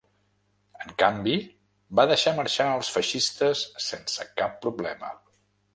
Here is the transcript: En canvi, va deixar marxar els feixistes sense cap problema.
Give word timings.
En 0.85 0.93
canvi, 1.03 1.35
va 1.99 2.07
deixar 2.13 2.35
marxar 2.41 2.69
els 2.81 2.91
feixistes 2.97 3.63
sense 3.91 4.31
cap 4.43 4.61
problema. 4.67 5.17